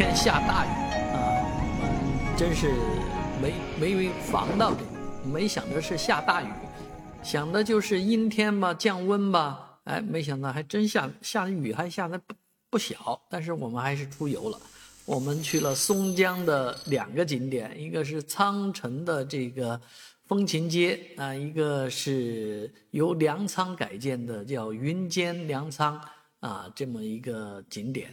[0.00, 0.68] 天下大雨
[1.12, 2.72] 啊，真是
[3.38, 4.80] 没没防到这，
[5.28, 6.46] 没想着是下大雨，
[7.22, 12.34] 想的就是阴天吧，降温吧，哎，没想到还真下下雨，还下的不
[12.70, 13.20] 不小。
[13.28, 14.58] 但是我们还是出游了，
[15.04, 19.78] 我们去了松江的两个景点，一个是苍城的这个。
[20.26, 26.00] 风情街啊，一个是由粮仓改建的，叫云间粮仓
[26.38, 28.08] 啊，这么一个景点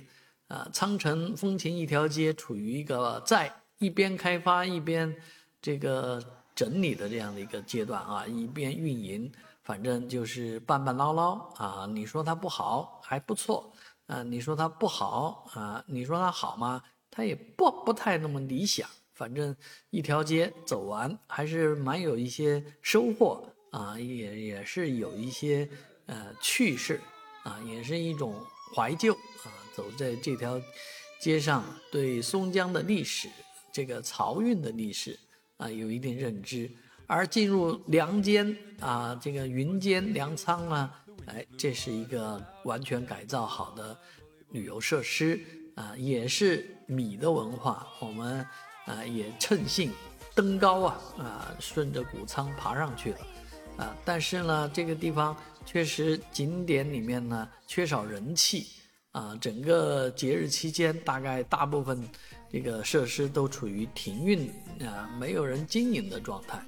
[0.48, 0.68] 啊。
[0.72, 5.16] 苍城风情一条街处于一个在一边开发一边
[5.62, 6.24] 这个
[6.56, 9.32] 整理的这样的一个阶段啊，一边运营，
[9.64, 11.88] 反正就是半半捞捞啊。
[11.90, 13.72] 你说它不好还不错
[14.08, 16.82] 啊，你说它不好啊，你说它好吗？
[17.12, 18.88] 它也不不太那么理想。
[19.14, 19.56] 反正
[19.90, 25.68] 一条街走完还是蛮有一些收获啊，也也是有一些
[26.06, 27.02] 呃趣事
[27.44, 28.36] 啊，也是一种
[28.76, 29.50] 怀旧啊。
[29.78, 30.60] 走在这条
[31.22, 33.30] 街上，对松江的历史、
[33.72, 35.18] 这个漕运的历史
[35.58, 36.70] 啊有一定认知。
[37.06, 40.92] 而进入粮间啊，这个云间粮仓呢，
[41.28, 43.96] 哎，这是一个完全改造好的
[44.50, 45.40] 旅游设施
[45.76, 47.88] 啊，也是米的文化。
[48.00, 48.44] 我们。
[48.88, 49.92] 啊，也趁兴
[50.34, 53.20] 登高啊啊，顺着谷仓爬上去了，
[53.80, 58.68] 啊，但是呢，这个地方确实景点里面呢缺少人气
[59.18, 62.08] 啊，整个节日期间大概大部分
[62.52, 64.48] 这个设施都处于停运
[64.86, 66.64] 啊，没有人经营的状态，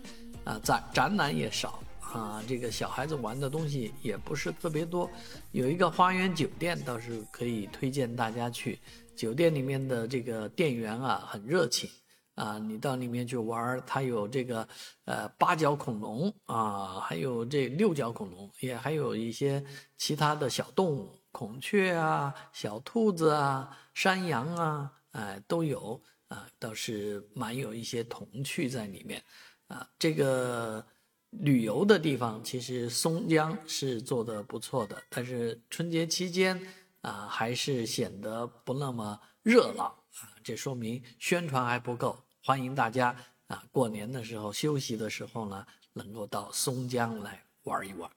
[0.46, 5.08] 啊，展展览也少啊，这个小孩子玩的东西也不是特别多，
[5.52, 8.80] 有一个花园酒店倒是可以推荐大家去，
[9.16, 11.88] 酒店里面的这个店员啊很热情。
[12.34, 14.66] 啊，你到里面去玩它有这个，
[15.04, 19.62] 呃，八角恐龙啊，还有这六角恐龙，也还有一些
[19.98, 29.24] 其他的小动物，孔雀啊，小兔子啊，山羊啊，哎，都有啊，倒是蛮有一些童趣在里面，
[29.68, 30.86] 啊，这个
[31.30, 36.60] 旅游的地方其实松江是做的不错的，但是春节期间
[37.02, 39.86] 啊，还是显得不那么热闹
[40.20, 42.18] 啊，这说明宣传还不够。
[42.44, 43.16] 欢迎大家
[43.48, 48.10] 啊，过年的时候休息的时候呢，能够到松江来玩一玩。